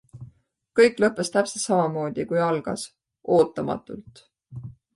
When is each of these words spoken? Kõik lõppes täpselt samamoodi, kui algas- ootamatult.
Kõik 0.79 1.01
lõppes 1.03 1.29
täpselt 1.35 1.63
samamoodi, 1.65 2.27
kui 2.33 2.41
algas- 2.47 2.87
ootamatult. 3.39 4.27